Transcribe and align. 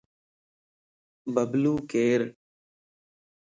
ببلو 1.33 1.73
ڪير؟ 1.91 2.19